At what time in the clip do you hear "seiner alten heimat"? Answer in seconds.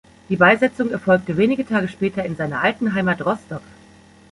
2.35-3.23